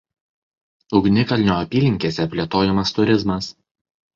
Ugnikalnio 0.99 1.57
apylinkėse 1.65 2.27
plėtojamas 2.33 2.95
turizmas. 2.99 3.53